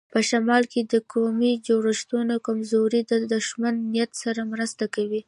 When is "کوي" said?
4.95-5.19